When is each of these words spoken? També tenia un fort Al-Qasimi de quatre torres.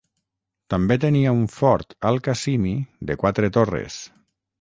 També 0.73 0.95
tenia 1.03 1.33
un 1.39 1.43
fort 1.55 1.93
Al-Qasimi 2.11 2.73
de 3.11 3.19
quatre 3.25 3.51
torres. 3.59 3.99